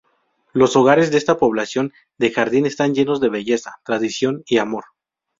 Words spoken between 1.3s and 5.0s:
población de Jardín están llenos de belleza, tradición y amor.